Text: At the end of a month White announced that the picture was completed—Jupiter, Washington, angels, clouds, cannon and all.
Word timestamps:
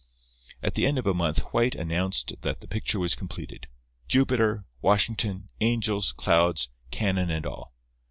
At 0.63 0.73
the 0.73 0.87
end 0.87 0.97
of 0.97 1.05
a 1.05 1.13
month 1.13 1.41
White 1.53 1.75
announced 1.75 2.33
that 2.41 2.59
the 2.61 2.67
picture 2.67 2.97
was 2.97 3.13
completed—Jupiter, 3.13 4.65
Washington, 4.81 5.49
angels, 5.59 6.11
clouds, 6.13 6.69
cannon 6.89 7.29
and 7.29 7.45
all. 7.45 7.75